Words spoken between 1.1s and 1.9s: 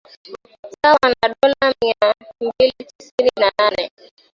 na dola